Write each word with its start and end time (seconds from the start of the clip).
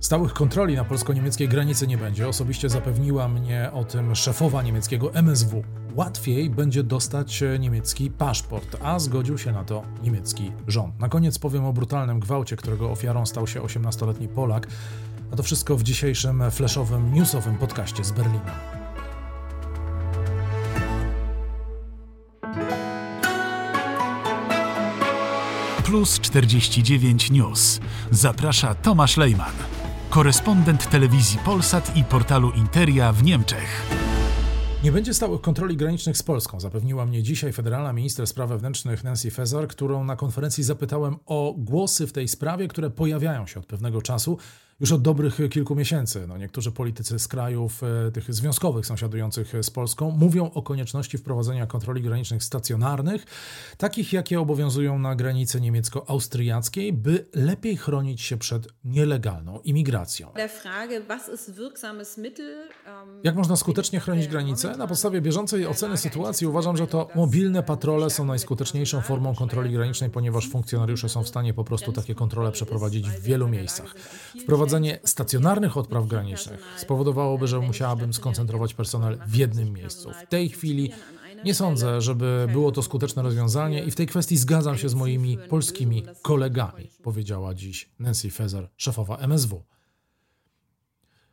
Stałych 0.00 0.32
kontroli 0.32 0.76
na 0.76 0.84
polsko-niemieckiej 0.84 1.48
granicy 1.48 1.86
nie 1.86 1.98
będzie. 1.98 2.28
Osobiście 2.28 2.68
zapewniła 2.68 3.28
mnie 3.28 3.70
o 3.72 3.84
tym 3.84 4.14
szefowa 4.14 4.62
niemieckiego 4.62 5.14
MSW. 5.14 5.64
Łatwiej 5.94 6.50
będzie 6.50 6.82
dostać 6.82 7.42
niemiecki 7.58 8.10
paszport, 8.10 8.76
a 8.82 8.98
zgodził 8.98 9.38
się 9.38 9.52
na 9.52 9.64
to 9.64 9.82
niemiecki 10.02 10.52
rząd. 10.66 11.00
Na 11.00 11.08
koniec 11.08 11.38
powiem 11.38 11.64
o 11.64 11.72
brutalnym 11.72 12.20
gwałcie, 12.20 12.56
którego 12.56 12.90
ofiarą 12.90 13.26
stał 13.26 13.46
się 13.46 13.60
18-letni 13.60 14.28
Polak. 14.28 14.66
A 15.32 15.36
to 15.36 15.42
wszystko 15.42 15.76
w 15.76 15.82
dzisiejszym 15.82 16.50
flashowym, 16.50 17.14
newsowym 17.14 17.58
podcaście 17.58 18.04
z 18.04 18.12
Berlina. 18.12 18.54
Plus 25.84 26.20
49 26.20 27.30
News. 27.30 27.80
Zaprasza 28.10 28.74
Tomasz 28.74 29.16
Lejman 29.16 29.77
korespondent 30.10 30.90
telewizji 30.90 31.38
Polsat 31.44 31.96
i 31.96 32.04
portalu 32.04 32.50
Interia 32.50 33.12
w 33.12 33.22
Niemczech. 33.22 33.82
Nie 34.84 34.92
będzie 34.92 35.14
stałych 35.14 35.40
kontroli 35.40 35.76
granicznych 35.76 36.16
z 36.16 36.22
Polską, 36.22 36.60
zapewniła 36.60 37.06
mnie 37.06 37.22
dzisiaj 37.22 37.52
federalna 37.52 37.92
minister 37.92 38.26
spraw 38.26 38.48
wewnętrznych 38.48 39.04
Nancy 39.04 39.30
Faeser, 39.30 39.68
którą 39.68 40.04
na 40.04 40.16
konferencji 40.16 40.64
zapytałem 40.64 41.16
o 41.26 41.54
głosy 41.58 42.06
w 42.06 42.12
tej 42.12 42.28
sprawie, 42.28 42.68
które 42.68 42.90
pojawiają 42.90 43.46
się 43.46 43.60
od 43.60 43.66
pewnego 43.66 44.02
czasu 44.02 44.38
już 44.80 44.92
od 44.92 45.02
dobrych 45.02 45.38
kilku 45.50 45.74
miesięcy. 45.74 46.26
No, 46.28 46.38
niektórzy 46.38 46.72
politycy 46.72 47.18
z 47.18 47.28
krajów 47.28 47.82
e, 47.82 48.10
tych 48.12 48.34
związkowych 48.34 48.86
sąsiadujących 48.86 49.52
z 49.62 49.70
Polską 49.70 50.10
mówią 50.10 50.50
o 50.50 50.62
konieczności 50.62 51.18
wprowadzenia 51.18 51.66
kontroli 51.66 52.02
granicznych 52.02 52.44
stacjonarnych, 52.44 53.24
takich 53.76 54.12
jakie 54.12 54.40
obowiązują 54.40 54.98
na 54.98 55.14
granicy 55.14 55.60
niemiecko-austriackiej, 55.60 56.92
by 56.92 57.26
lepiej 57.34 57.76
chronić 57.76 58.22
się 58.22 58.36
przed 58.36 58.68
nielegalną 58.84 59.60
imigracją. 59.60 60.32
Jak 63.24 63.36
można 63.36 63.56
skutecznie 63.56 64.00
chronić 64.00 64.28
granicę? 64.28 64.76
Na 64.76 64.86
podstawie 64.86 65.20
bieżącej 65.20 65.66
oceny 65.66 65.96
sytuacji 65.96 66.46
uważam, 66.46 66.76
że 66.76 66.86
to 66.86 67.08
mobilne 67.14 67.62
patrole 67.62 68.10
są 68.10 68.24
najskuteczniejszą 68.24 69.00
formą 69.00 69.34
kontroli 69.34 69.72
granicznej, 69.72 70.10
ponieważ 70.10 70.48
funkcjonariusze 70.48 71.08
są 71.08 71.22
w 71.22 71.28
stanie 71.28 71.54
po 71.54 71.64
prostu 71.64 71.92
takie 71.92 72.14
kontrole 72.14 72.52
przeprowadzić 72.52 73.10
w 73.10 73.22
wielu 73.22 73.48
miejscach. 73.48 73.94
Wprowadzenie 74.42 74.67
Wprowadzenie 74.68 74.98
stacjonarnych 75.04 75.76
odpraw 75.76 76.06
granicznych 76.06 76.60
spowodowałoby, 76.76 77.48
że 77.48 77.60
musiałabym 77.60 78.12
skoncentrować 78.14 78.74
personel 78.74 79.18
w 79.26 79.34
jednym 79.36 79.72
miejscu. 79.72 80.10
W 80.12 80.28
tej 80.28 80.48
chwili 80.48 80.92
nie 81.44 81.54
sądzę, 81.54 82.00
żeby 82.00 82.48
było 82.52 82.72
to 82.72 82.82
skuteczne 82.82 83.22
rozwiązanie 83.22 83.84
i 83.84 83.90
w 83.90 83.94
tej 83.94 84.06
kwestii 84.06 84.36
zgadzam 84.36 84.78
się 84.78 84.88
z 84.88 84.94
moimi 84.94 85.38
polskimi 85.48 86.06
kolegami, 86.22 86.90
powiedziała 87.02 87.54
dziś 87.54 87.90
Nancy 87.98 88.30
Faeser, 88.30 88.68
szefowa 88.76 89.16
MSW. 89.16 89.64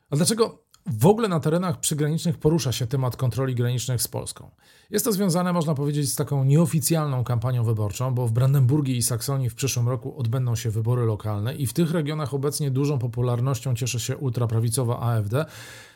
A 0.09 0.15
dlaczego 0.15 0.64
w 0.85 1.05
ogóle 1.05 1.27
na 1.27 1.39
terenach 1.39 1.79
przygranicznych 1.79 2.37
porusza 2.37 2.71
się 2.71 2.87
temat 2.87 3.17
kontroli 3.17 3.55
granicznych 3.55 4.01
z 4.01 4.07
Polską. 4.07 4.49
Jest 4.89 5.05
to 5.05 5.11
związane, 5.11 5.53
można 5.53 5.75
powiedzieć, 5.75 6.11
z 6.11 6.15
taką 6.15 6.43
nieoficjalną 6.43 7.23
kampanią 7.23 7.63
wyborczą, 7.63 8.15
bo 8.15 8.27
w 8.27 8.31
Brandenburgii 8.31 8.97
i 8.97 9.03
Saksonii 9.03 9.49
w 9.49 9.55
przyszłym 9.55 9.89
roku 9.89 10.19
odbędą 10.19 10.55
się 10.55 10.69
wybory 10.69 11.05
lokalne 11.05 11.55
i 11.55 11.67
w 11.67 11.73
tych 11.73 11.91
regionach 11.91 12.33
obecnie 12.33 12.71
dużą 12.71 12.99
popularnością 12.99 13.75
cieszy 13.75 13.99
się 13.99 14.17
ultraprawicowa 14.17 14.99
AfD. 14.99 15.45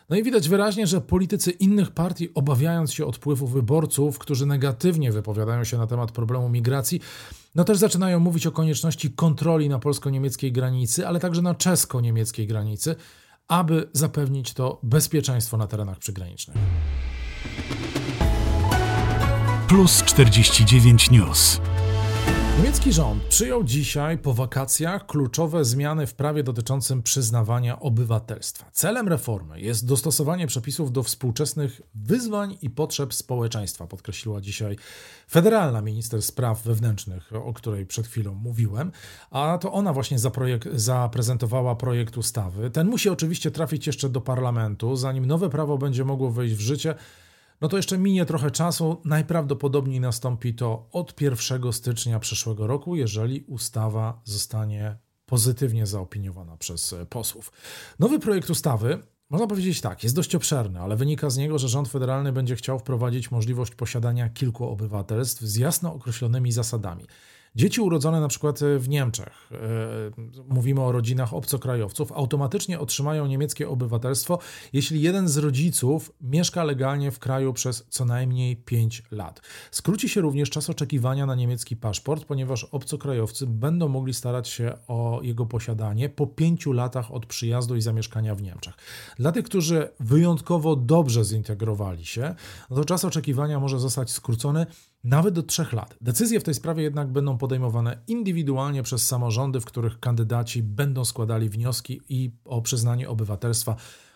No 0.09 0.15
i 0.15 0.23
widać 0.23 0.49
wyraźnie, 0.49 0.87
że 0.87 1.01
politycy 1.01 1.51
innych 1.51 1.91
partii, 1.91 2.33
obawiając 2.33 2.93
się 2.93 3.05
odpływu 3.05 3.47
wyborców, 3.47 4.19
którzy 4.19 4.45
negatywnie 4.45 5.11
wypowiadają 5.11 5.63
się 5.63 5.77
na 5.77 5.87
temat 5.87 6.11
problemu 6.11 6.49
migracji, 6.49 7.01
no 7.55 7.63
też 7.63 7.77
zaczynają 7.77 8.19
mówić 8.19 8.47
o 8.47 8.51
konieczności 8.51 9.11
kontroli 9.11 9.69
na 9.69 9.79
polsko-niemieckiej 9.79 10.51
granicy, 10.51 11.07
ale 11.07 11.19
także 11.19 11.41
na 11.41 11.55
czesko-niemieckiej 11.55 12.47
granicy 12.47 12.95
aby 13.49 13.89
zapewnić 13.93 14.53
to 14.53 14.79
bezpieczeństwo 14.83 15.57
na 15.57 15.67
terenach 15.67 15.97
przygranicznych. 15.99 16.57
Plus 19.67 20.03
49 20.03 21.11
News. 21.11 21.61
Niemiecki 22.59 22.93
rząd 22.93 23.23
przyjął 23.23 23.63
dzisiaj 23.63 24.17
po 24.17 24.33
wakacjach 24.33 25.05
kluczowe 25.05 25.65
zmiany 25.65 26.07
w 26.07 26.13
prawie 26.13 26.43
dotyczącym 26.43 27.03
przyznawania 27.03 27.79
obywatelstwa. 27.79 28.69
Celem 28.71 29.07
reformy 29.07 29.61
jest 29.61 29.87
dostosowanie 29.87 30.47
przepisów 30.47 30.91
do 30.91 31.03
współczesnych 31.03 31.81
wyzwań 31.95 32.57
i 32.61 32.69
potrzeb 32.69 33.13
społeczeństwa, 33.13 33.87
podkreśliła 33.87 34.41
dzisiaj 34.41 34.75
federalna 35.29 35.81
minister 35.81 36.21
spraw 36.21 36.63
wewnętrznych, 36.63 37.33
o 37.33 37.53
której 37.53 37.85
przed 37.85 38.07
chwilą 38.07 38.33
mówiłem, 38.33 38.91
a 39.31 39.57
to 39.61 39.73
ona 39.73 39.93
właśnie 39.93 40.17
zaprezentowała 40.73 41.75
projekt 41.75 42.17
ustawy. 42.17 42.69
Ten 42.69 42.87
musi 42.87 43.09
oczywiście 43.09 43.51
trafić 43.51 43.87
jeszcze 43.87 44.09
do 44.09 44.21
parlamentu, 44.21 44.95
zanim 44.95 45.25
nowe 45.25 45.49
prawo 45.49 45.77
będzie 45.77 46.05
mogło 46.05 46.31
wejść 46.31 46.55
w 46.55 46.59
życie 46.59 46.95
no 47.61 47.67
to 47.67 47.77
jeszcze 47.77 47.97
minie 47.97 48.25
trochę 48.25 48.51
czasu. 48.51 49.01
Najprawdopodobniej 49.05 49.99
nastąpi 49.99 50.53
to 50.53 50.87
od 50.91 51.21
1 51.21 51.73
stycznia 51.73 52.19
przyszłego 52.19 52.67
roku, 52.67 52.95
jeżeli 52.95 53.43
ustawa 53.47 54.21
zostanie 54.23 54.97
pozytywnie 55.25 55.85
zaopiniowana 55.85 56.57
przez 56.57 56.95
posłów. 57.09 57.51
Nowy 57.99 58.19
projekt 58.19 58.49
ustawy 58.49 59.03
można 59.29 59.47
powiedzieć 59.47 59.81
tak, 59.81 60.03
jest 60.03 60.15
dość 60.15 60.35
obszerny, 60.35 60.79
ale 60.79 60.95
wynika 60.95 61.29
z 61.29 61.37
niego, 61.37 61.59
że 61.59 61.69
rząd 61.69 61.87
federalny 61.87 62.31
będzie 62.31 62.55
chciał 62.55 62.79
wprowadzić 62.79 63.31
możliwość 63.31 63.75
posiadania 63.75 64.29
kilku 64.29 64.69
obywatelstw 64.69 65.41
z 65.41 65.55
jasno 65.55 65.93
określonymi 65.93 66.51
zasadami. 66.51 67.05
Dzieci 67.55 67.81
urodzone 67.81 68.21
na 68.21 68.27
przykład 68.27 68.61
e, 68.61 68.79
w 68.79 68.89
Niemczech, 68.89 69.49
e, 69.51 69.57
mówimy 70.47 70.81
o 70.81 70.91
rodzinach 70.91 71.33
obcokrajowców, 71.33 72.11
automatycznie 72.11 72.79
otrzymają 72.79 73.25
niemieckie 73.25 73.69
obywatelstwo, 73.69 74.39
jeśli 74.73 75.01
jeden 75.01 75.27
z 75.27 75.37
rodziców 75.37 76.11
mieszka 76.21 76.63
legalnie 76.63 77.11
w 77.11 77.19
kraju 77.19 77.53
przez 77.53 77.85
co 77.89 78.05
najmniej 78.05 78.57
5 78.57 79.03
lat. 79.11 79.41
Skróci 79.71 80.09
się 80.09 80.21
również 80.21 80.49
czas 80.49 80.69
oczekiwania 80.69 81.25
na 81.25 81.35
niemiecki 81.35 81.75
paszport, 81.75 82.25
ponieważ 82.25 82.63
obcokrajowcy 82.63 83.47
będą 83.47 83.87
mogli 83.87 84.13
starać 84.13 84.47
się 84.47 84.73
o 84.87 85.19
jego 85.23 85.45
posiadanie 85.45 86.09
po 86.09 86.27
5 86.27 86.65
latach 86.65 87.11
od 87.11 87.25
przyjazdu 87.25 87.75
i 87.75 87.81
zamieszkania 87.81 88.35
w 88.35 88.41
Niemczech. 88.41 88.75
Dla 89.17 89.31
tych, 89.31 89.45
którzy 89.45 89.89
wyjątkowo 89.99 90.75
dobrze 90.75 91.23
zintegrowali 91.23 92.05
się, 92.05 92.35
to 92.69 92.85
czas 92.85 93.05
oczekiwania 93.05 93.59
może 93.59 93.79
zostać 93.79 94.11
skrócony 94.11 94.65
nawet 95.03 95.33
do 95.33 95.43
trzech 95.43 95.73
lat. 95.73 95.95
Decyzje 96.01 96.39
w 96.39 96.43
tej 96.43 96.53
sprawie 96.53 96.83
jednak 96.83 97.11
będą 97.11 97.37
podejmowane 97.37 97.97
indywidualnie 98.07 98.83
przez 98.83 99.07
samorządy, 99.07 99.59
w 99.59 99.65
których 99.65 99.99
kandydaci 99.99 100.63
będą 100.63 101.05
składali 101.05 101.49
wnioski 101.49 102.01
i 102.09 102.31
o 102.45 102.61
przyznanie 102.61 103.09
obywatelstwa 103.09 103.75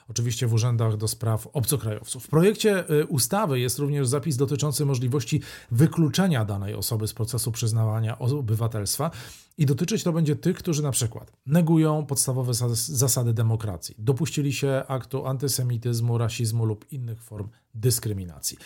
oczywiście 0.10 0.48
w 0.48 0.54
urzędach 0.54 0.98
do 0.98 1.08
spraw 1.08 1.48
obcokrajowców. 1.54 2.24
W 2.24 2.28
projekcie 2.28 2.92
y, 2.92 3.06
ustawy 3.06 3.60
jest 3.60 3.80
również 3.80 4.08
zapis 4.08 4.38
dotyczący 4.38 4.86
możliwości 4.86 5.42
wykluczenia 5.72 6.46
danej 6.46 6.74
osoby 6.74 7.08
z 7.08 7.14
procesu 7.14 7.52
przyznawania 7.52 8.20
obywatelstwa 8.20 9.12
i 9.58 9.66
dotyczyć 9.66 10.04
to 10.04 10.14
będzie 10.14 10.36
tych, 10.36 10.58
którzy 10.58 10.84
na 10.84 10.92
przykład 10.92 11.32
negują 11.46 12.06
podstawowe 12.06 12.54
zasady 12.74 13.34
demokracji, 13.34 13.96
dopuścili 13.98 14.54
się 14.54 14.84
aktu 14.88 15.26
antysemityzmu, 15.26 16.18
rasizmu 16.18 16.66
lub 16.66 16.92
innych 16.92 17.24
form 17.24 17.48
dyskryminacji. 17.74 18.58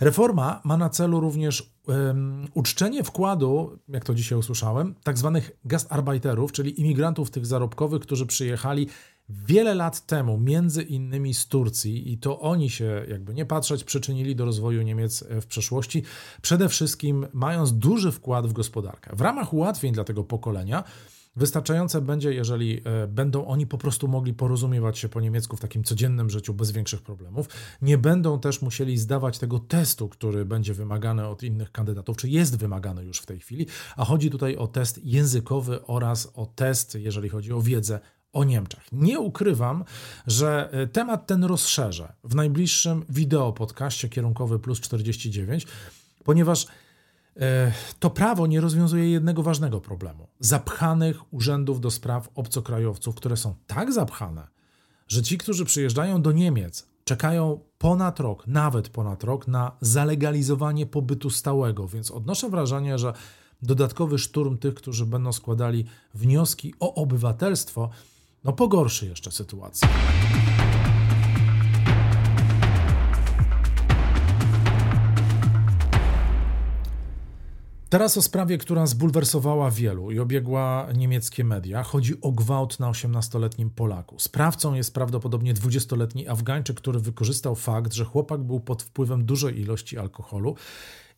Reforma 0.00 0.60
ma 0.64 0.76
na 0.76 0.88
celu 0.88 1.20
również 1.20 1.72
um, 1.86 2.46
uczczenie 2.54 3.04
wkładu, 3.04 3.78
jak 3.88 4.04
to 4.04 4.14
dzisiaj 4.14 4.38
usłyszałem, 4.38 4.94
tak 5.02 5.18
zwanych 5.18 5.50
gastarbeiterów, 5.64 6.52
czyli 6.52 6.80
imigrantów 6.80 7.30
tych 7.30 7.46
zarobkowych, 7.46 8.02
którzy 8.02 8.26
przyjechali 8.26 8.88
wiele 9.28 9.74
lat 9.74 10.06
temu, 10.06 10.38
między 10.38 10.82
innymi 10.82 11.34
z 11.34 11.46
Turcji, 11.46 12.12
i 12.12 12.18
to 12.18 12.40
oni 12.40 12.70
się, 12.70 13.04
jakby 13.08 13.34
nie 13.34 13.46
patrzeć, 13.46 13.84
przyczynili 13.84 14.36
do 14.36 14.44
rozwoju 14.44 14.82
Niemiec 14.82 15.22
e, 15.22 15.40
w 15.40 15.46
przeszłości, 15.46 16.02
przede 16.42 16.68
wszystkim 16.68 17.26
mając 17.32 17.72
duży 17.72 18.12
wkład 18.12 18.46
w 18.46 18.52
gospodarkę. 18.52 19.16
W 19.16 19.20
ramach 19.20 19.52
ułatwień 19.52 19.92
dla 19.92 20.04
tego 20.04 20.24
pokolenia, 20.24 20.84
Wystarczające 21.36 22.00
będzie, 22.00 22.34
jeżeli 22.34 22.80
e, 22.84 23.06
będą 23.06 23.46
oni 23.46 23.66
po 23.66 23.78
prostu 23.78 24.08
mogli 24.08 24.34
porozumiewać 24.34 24.98
się 24.98 25.08
po 25.08 25.20
niemiecku 25.20 25.56
w 25.56 25.60
takim 25.60 25.84
codziennym 25.84 26.30
życiu 26.30 26.54
bez 26.54 26.70
większych 26.70 27.02
problemów. 27.02 27.48
Nie 27.82 27.98
będą 27.98 28.40
też 28.40 28.62
musieli 28.62 28.98
zdawać 28.98 29.38
tego 29.38 29.58
testu, 29.58 30.08
który 30.08 30.44
będzie 30.44 30.74
wymagany 30.74 31.26
od 31.26 31.42
innych 31.42 31.72
kandydatów, 31.72 32.16
czy 32.16 32.28
jest 32.28 32.58
wymagany 32.58 33.04
już 33.04 33.18
w 33.18 33.26
tej 33.26 33.40
chwili, 33.40 33.66
a 33.96 34.04
chodzi 34.04 34.30
tutaj 34.30 34.56
o 34.56 34.66
test 34.66 35.04
językowy 35.04 35.86
oraz 35.86 36.32
o 36.34 36.46
test, 36.46 36.94
jeżeli 36.94 37.28
chodzi 37.28 37.52
o 37.52 37.60
wiedzę 37.60 38.00
o 38.36 38.44
Niemczech. 38.44 38.86
Nie 38.92 39.20
ukrywam, 39.20 39.84
że 40.26 40.68
e, 40.72 40.86
temat 40.86 41.26
ten 41.26 41.44
rozszerzę 41.44 42.12
w 42.24 42.34
najbliższym 42.34 43.04
wideo 43.08 43.52
podcaście 43.52 44.08
kierunkowy 44.08 44.58
plus 44.58 44.80
49, 44.80 45.66
ponieważ 46.24 46.66
e, 47.36 47.72
to 48.00 48.10
prawo 48.10 48.46
nie 48.46 48.60
rozwiązuje 48.60 49.10
jednego 49.10 49.42
ważnego 49.42 49.80
problemu: 49.80 50.28
zapchanych 50.40 51.34
urzędów 51.34 51.80
do 51.80 51.90
spraw 51.90 52.28
obcokrajowców, 52.34 53.14
które 53.14 53.36
są 53.36 53.54
tak 53.66 53.92
zapchane, 53.92 54.48
że 55.08 55.22
ci, 55.22 55.38
którzy 55.38 55.64
przyjeżdżają 55.64 56.22
do 56.22 56.32
Niemiec, 56.32 56.86
czekają 57.04 57.60
ponad 57.78 58.20
rok, 58.20 58.46
nawet 58.46 58.88
ponad 58.88 59.24
rok, 59.24 59.48
na 59.48 59.76
zalegalizowanie 59.80 60.86
pobytu 60.86 61.30
stałego. 61.30 61.88
Więc 61.88 62.10
odnoszę 62.10 62.50
wrażenie, 62.50 62.98
że 62.98 63.12
dodatkowy 63.62 64.18
szturm 64.18 64.58
tych, 64.58 64.74
którzy 64.74 65.06
będą 65.06 65.32
składali 65.32 65.84
wnioski 66.14 66.74
o 66.80 66.94
obywatelstwo, 66.94 67.90
no 68.46 68.52
pogorszy 68.52 69.06
jeszcze 69.06 69.32
sytuację. 69.32 69.88
Teraz 77.88 78.16
o 78.16 78.22
sprawie, 78.22 78.58
która 78.58 78.86
zbulwersowała 78.86 79.70
wielu 79.70 80.10
i 80.10 80.18
obiegła 80.18 80.88
niemieckie 80.94 81.44
media. 81.44 81.82
Chodzi 81.82 82.20
o 82.20 82.32
gwałt 82.32 82.80
na 82.80 82.90
18-letnim 82.90 83.70
Polaku. 83.70 84.18
Sprawcą 84.18 84.74
jest 84.74 84.94
prawdopodobnie 84.94 85.54
20-letni 85.54 86.28
Afgańczyk, 86.28 86.76
który 86.76 87.00
wykorzystał 87.00 87.54
fakt, 87.54 87.92
że 87.92 88.04
chłopak 88.04 88.42
był 88.42 88.60
pod 88.60 88.82
wpływem 88.82 89.24
dużej 89.24 89.60
ilości 89.60 89.98
alkoholu 89.98 90.56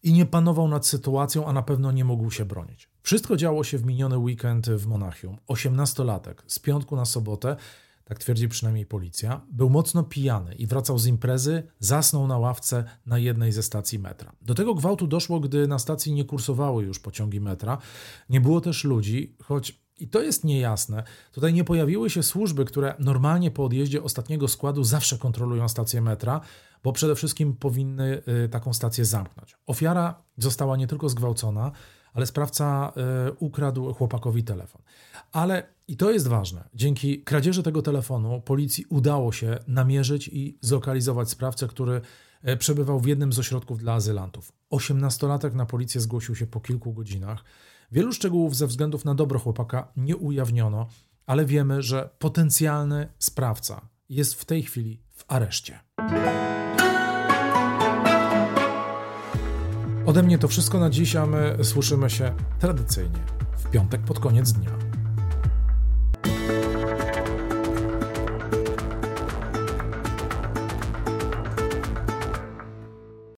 i 0.03 0.13
nie 0.13 0.27
panował 0.27 0.69
nad 0.69 0.87
sytuacją, 0.87 1.47
a 1.47 1.53
na 1.53 1.63
pewno 1.63 1.93
nie 1.93 2.05
mógł 2.05 2.31
się 2.31 2.45
bronić. 2.45 2.89
Wszystko 3.03 3.37
działo 3.37 3.65
się 3.65 3.79
w 3.79 3.87
miniony 3.87 4.19
weekend 4.19 4.67
w 4.67 4.87
Monachium. 4.87 5.37
18-latek 5.49 6.35
z 6.47 6.59
piątku 6.59 6.97
na 6.97 7.05
sobotę 7.05 7.57
tak 8.09 8.19
twierdzi 8.19 8.49
przynajmniej 8.49 8.87
policja, 8.87 9.41
był 9.53 9.71
mocno 9.71 10.03
pijany 10.03 10.55
i 10.55 10.67
wracał 10.67 10.99
z 10.99 11.07
imprezy, 11.07 11.63
zasnął 11.79 12.27
na 12.27 12.39
ławce 12.39 12.85
na 13.07 13.19
jednej 13.19 13.53
ze 13.53 13.63
stacji 13.63 13.99
metra. 13.99 14.33
Do 14.43 14.55
tego 14.55 14.75
gwałtu 14.75 15.07
doszło, 15.07 15.41
gdy 15.41 15.67
na 15.67 15.79
stacji 15.79 16.13
nie 16.13 16.25
kursowały 16.25 16.85
już 16.85 16.99
pociągi 16.99 17.41
metra. 17.41 17.79
Nie 18.29 18.41
było 18.41 18.61
też 18.61 18.85
ludzi, 18.85 19.37
choć 19.43 19.81
i 20.01 20.09
to 20.09 20.23
jest 20.23 20.45
niejasne. 20.45 21.03
Tutaj 21.33 21.53
nie 21.53 21.65
pojawiły 21.65 22.11
się 22.11 22.23
służby, 22.23 22.65
które 22.65 22.95
normalnie 22.99 23.51
po 23.51 23.65
odjeździe 23.65 24.03
ostatniego 24.03 24.49
składu 24.49 24.85
zawsze 24.85 25.19
kontrolują 25.19 25.69
stację 25.69 26.01
metra, 26.01 26.41
bo 26.83 26.93
przede 26.93 27.15
wszystkim 27.15 27.57
powinny 27.57 28.23
y, 28.45 28.49
taką 28.49 28.75
stację 28.75 29.05
zamknąć. 29.05 29.57
Ofiara 29.67 30.23
została 30.37 30.77
nie 30.77 30.87
tylko 30.87 31.09
zgwałcona, 31.09 31.73
ale 32.15 32.27
sprawca 32.27 32.93
y, 33.29 33.33
ukradł 33.33 33.95
chłopakowi 33.95 34.45
telefon. 34.45 34.83
Ale 35.33 35.67
i 35.89 35.97
to 35.97 36.11
jest 36.11 36.29
ważne. 36.29 36.69
Dzięki 36.75 37.23
kradzieży 37.23 37.63
tego 37.63 37.83
telefonu 37.83 38.41
policji 38.41 38.85
udało 38.89 39.33
się 39.33 39.59
namierzyć 39.67 40.29
i 40.29 40.59
zlokalizować 40.61 41.31
sprawcę, 41.31 41.69
który 41.69 42.01
y, 42.49 42.57
przebywał 42.57 43.01
w 43.01 43.07
jednym 43.07 43.33
z 43.33 43.39
ośrodków 43.39 43.79
dla 43.79 43.95
azylantów. 43.95 44.53
Osiemnastolatek 44.71 45.55
na 45.55 45.67
policję 45.67 46.01
zgłosił 46.01 46.35
się 46.35 46.47
po 46.47 46.61
kilku 46.61 46.93
godzinach. 46.93 47.45
Wielu 47.93 48.13
szczegółów 48.13 48.57
ze 48.57 48.67
względów 48.67 49.05
na 49.05 49.15
dobro 49.15 49.39
chłopaka 49.39 49.93
nie 49.97 50.17
ujawniono, 50.17 50.87
ale 51.27 51.45
wiemy, 51.45 51.83
że 51.83 52.11
potencjalny 52.19 53.09
sprawca 53.19 53.89
jest 54.09 54.35
w 54.35 54.45
tej 54.45 54.63
chwili 54.63 55.03
w 55.13 55.25
areszcie. 55.29 55.79
Ode 60.09 60.23
mnie 60.23 60.39
to 60.39 60.49
wszystko 60.49 60.79
na 60.79 60.91
dziś, 60.91 61.17
a 61.17 61.27
my 61.27 61.57
słyszymy 61.63 62.11
się 62.11 62.35
tradycyjnie 62.61 63.19
w 63.59 63.71
piątek 63.71 64.01
pod 64.01 64.19
koniec 64.21 64.53
dnia. 64.53 64.88